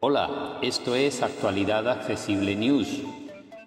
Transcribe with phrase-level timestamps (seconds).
[0.00, 3.02] Hola, esto es Actualidad Accesible News,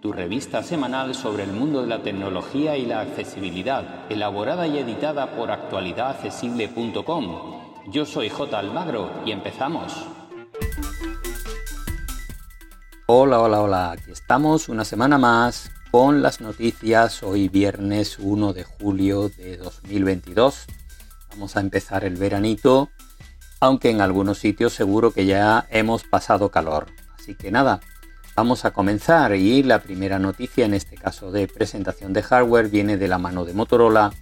[0.01, 5.35] tu revista semanal sobre el mundo de la tecnología y la accesibilidad, elaborada y editada
[5.35, 7.91] por actualidadaccesible.com.
[7.91, 8.59] Yo soy J.
[8.59, 9.93] Almagro y empezamos.
[13.07, 18.63] Hola, hola, hola, aquí estamos una semana más con las noticias hoy viernes 1 de
[18.63, 20.67] julio de 2022.
[21.35, 22.89] Vamos a empezar el veranito,
[23.59, 26.87] aunque en algunos sitios seguro que ya hemos pasado calor.
[27.19, 27.81] Así que nada,
[28.37, 32.95] vamos a comenzar y la primera noticia en este caso de presentación de hardware viene
[32.95, 34.13] de la mano de Motorola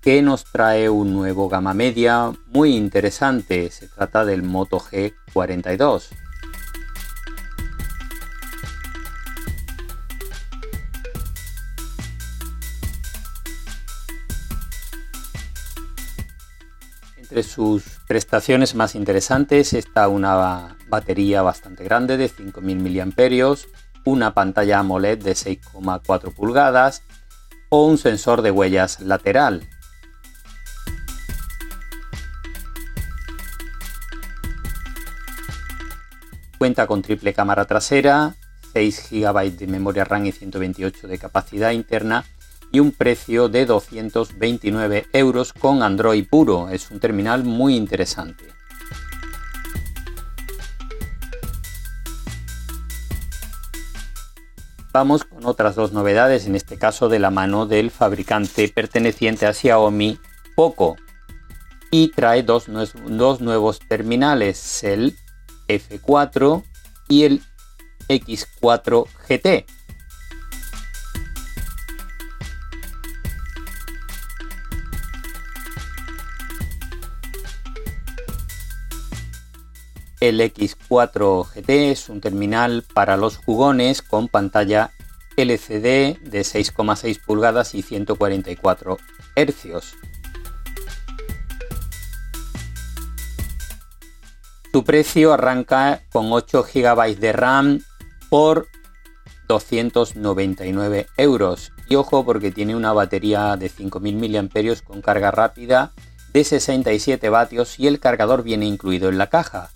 [0.00, 3.70] que nos trae un nuevo gama media muy interesante.
[3.70, 6.23] Se trata del Moto G42
[17.34, 23.56] Entre sus prestaciones más interesantes está una batería bastante grande de 5.000 mAh,
[24.04, 27.02] una pantalla AMOLED de 6,4 pulgadas
[27.70, 29.68] o un sensor de huellas lateral.
[36.56, 38.36] Cuenta con triple cámara trasera,
[38.74, 42.24] 6 GB de memoria RAM y 128 de capacidad interna
[42.74, 46.70] y un precio de 229 euros con Android puro.
[46.70, 48.46] Es un terminal muy interesante.
[54.92, 59.54] Vamos con otras dos novedades, en este caso de la mano del fabricante perteneciente a
[59.54, 60.18] Xiaomi
[60.56, 60.96] Poco.
[61.92, 62.64] Y trae dos,
[63.06, 65.16] dos nuevos terminales, el
[65.68, 66.64] F4
[67.08, 67.40] y el
[68.08, 69.83] X4 GT.
[80.24, 84.90] El X4 GT es un terminal para los jugones con pantalla
[85.36, 88.96] LCD de 6,6 pulgadas y 144
[89.36, 89.96] Hz.
[94.72, 97.80] Su precio arranca con 8 GB de RAM
[98.30, 98.68] por
[99.46, 101.70] 299 euros.
[101.86, 105.92] Y ojo porque tiene una batería de 5000 mAh con carga rápida
[106.32, 109.68] de 67 vatios y el cargador viene incluido en la caja.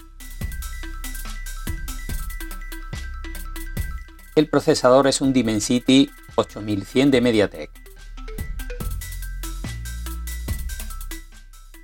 [4.38, 7.70] El procesador es un Dimensity 8100 de MediaTek.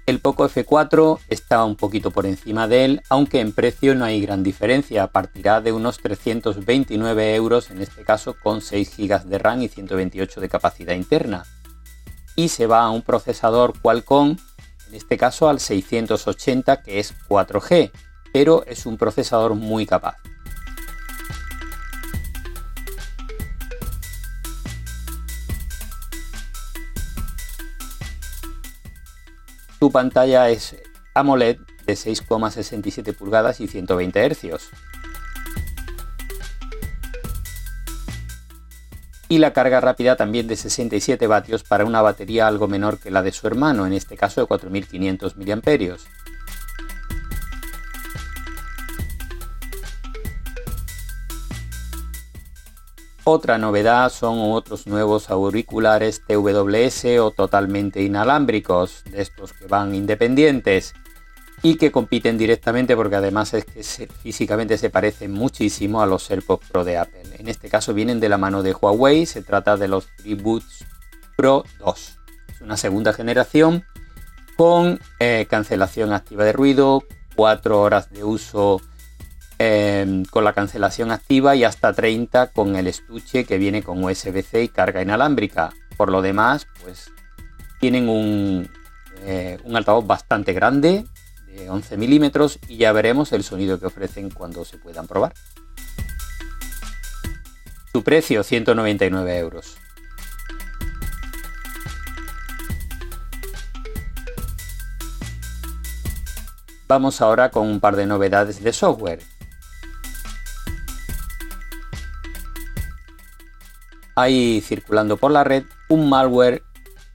[0.06, 4.20] El Poco F4 está un poquito por encima de él, aunque en precio no hay
[4.20, 9.62] gran diferencia, partirá de unos 329 euros, en este caso con 6 GB de RAM
[9.62, 11.42] y 128 de capacidad interna.
[12.36, 14.36] Y se va a un procesador Qualcomm,
[14.86, 17.90] en este caso al 680 que es 4G,
[18.32, 20.18] pero es un procesador muy capaz.
[29.84, 30.76] Su pantalla es
[31.12, 34.70] AMOLED de 6,67 pulgadas y 120 Hz.
[39.28, 43.20] Y la carga rápida también de 67 vatios para una batería algo menor que la
[43.20, 45.98] de su hermano, en este caso de 4500 mAh.
[53.26, 60.92] Otra novedad son otros nuevos auriculares TWS o totalmente inalámbricos, de estos que van independientes
[61.62, 66.68] y que compiten directamente porque además es que físicamente se parecen muchísimo a los AirPods
[66.68, 67.22] Pro de Apple.
[67.38, 70.84] En este caso vienen de la mano de Huawei, se trata de los FreeBuds
[71.34, 72.18] Pro 2.
[72.48, 73.84] Es una segunda generación
[74.58, 77.04] con eh, cancelación activa de ruido,
[77.36, 78.82] 4 horas de uso
[79.58, 84.64] Em, con la cancelación activa y hasta 30 con el estuche que viene con USB-C
[84.64, 85.70] y carga inalámbrica.
[85.96, 87.12] Por lo demás, pues
[87.78, 88.68] tienen un,
[89.22, 91.04] eh, un altavoz bastante grande,
[91.46, 95.32] de 11 milímetros, y ya veremos el sonido que ofrecen cuando se puedan probar.
[97.92, 99.76] Su precio, 199 euros.
[106.88, 109.20] Vamos ahora con un par de novedades de software.
[114.14, 116.62] Hay circulando por la red un malware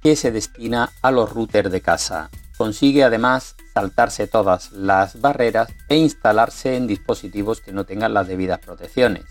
[0.02, 2.30] que se destina a los routers de casa.
[2.58, 8.60] Consigue además saltarse todas las barreras e instalarse en dispositivos que no tengan las debidas
[8.60, 9.26] protecciones.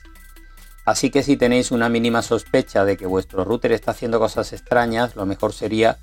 [0.85, 5.17] Así que si tenéis una mínima sospecha de que vuestro router está haciendo cosas extrañas,
[5.17, 5.99] lo mejor sería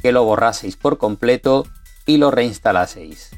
[0.00, 1.66] que lo borraseis por completo
[2.06, 3.30] y lo reinstalaseis.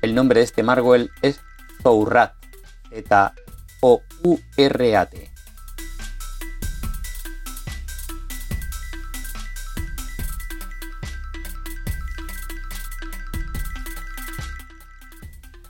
[0.00, 1.40] El nombre de este Marwell es
[1.82, 2.35] Zourat,
[3.02, 3.36] Z-O-U-R-A-T.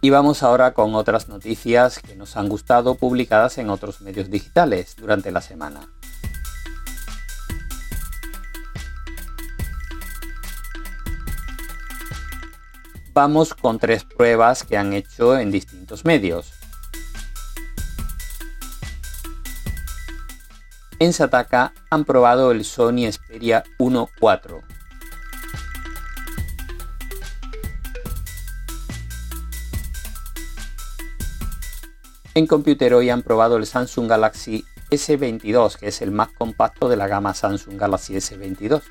[0.06, 4.94] Y vamos ahora con otras noticias que nos han gustado publicadas en otros medios digitales
[4.96, 5.88] durante la semana.
[13.12, 16.55] Vamos con tres pruebas que han hecho en distintos medios.
[20.98, 24.62] En Sataka han probado el Sony Xperia 1.4
[32.34, 36.96] En Computer hoy han probado el Samsung Galaxy S22, que es el más compacto de
[36.96, 38.82] la gama Samsung Galaxy S22.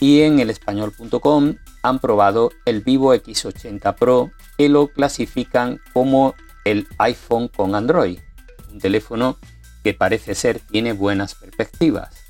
[0.00, 6.34] Y en el español.com han probado el Vivo X80 Pro, que lo clasifican como
[6.64, 8.18] el iPhone con Android,
[8.72, 9.38] un teléfono
[9.82, 12.24] que parece ser tiene buenas perspectivas.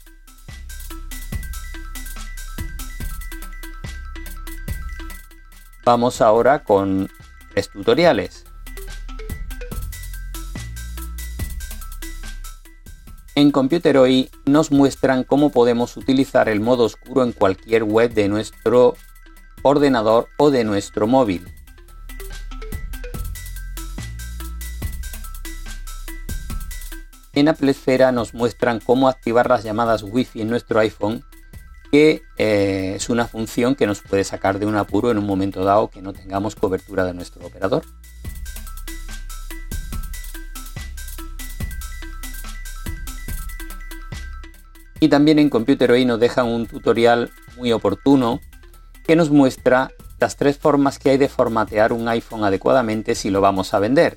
[5.84, 7.10] Vamos ahora con
[7.52, 8.44] tres tutoriales.
[13.36, 18.28] En Computer hoy nos muestran cómo podemos utilizar el modo oscuro en cualquier web de
[18.28, 18.94] nuestro
[19.62, 21.52] ordenador o de nuestro móvil.
[27.36, 31.24] En Apple Esfera nos muestran cómo activar las llamadas Wi-Fi en nuestro iPhone
[31.90, 35.64] que eh, es una función que nos puede sacar de un apuro en un momento
[35.64, 37.84] dado que no tengamos cobertura de nuestro operador.
[45.00, 48.40] Y también en Computer hoy nos dejan un tutorial muy oportuno
[49.06, 53.40] que nos muestra las tres formas que hay de formatear un iPhone adecuadamente si lo
[53.40, 54.16] vamos a vender.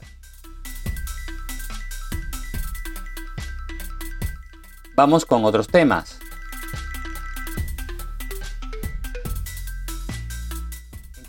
[4.98, 6.18] Vamos con otros temas.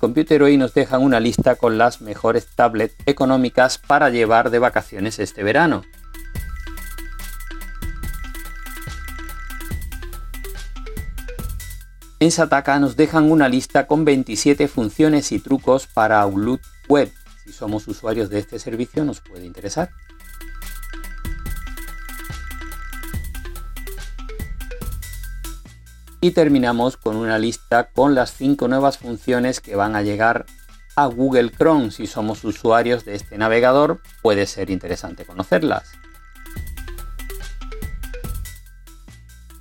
[0.01, 5.19] Computer hoy nos dejan una lista con las mejores tablets económicas para llevar de vacaciones
[5.19, 5.83] este verano.
[12.21, 17.13] En Sataka nos dejan una lista con 27 funciones y trucos para Outlook Web.
[17.45, 19.91] Si somos usuarios de este servicio nos puede interesar.
[26.21, 30.47] Y terminamos con una lista con las 5 nuevas funciones que van a llegar
[30.97, 31.93] a Google Chrome.
[31.93, 35.93] Si somos usuarios de este navegador, puede ser interesante conocerlas.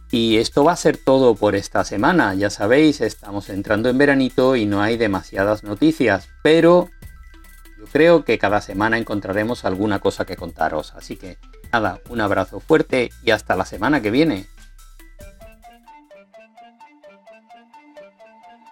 [0.09, 2.33] Y esto va a ser todo por esta semana.
[2.33, 6.89] Ya sabéis, estamos entrando en veranito y no hay demasiadas noticias, pero
[7.77, 10.93] yo creo que cada semana encontraremos alguna cosa que contaros.
[10.95, 11.37] Así que
[11.71, 14.47] nada, un abrazo fuerte y hasta la semana que viene.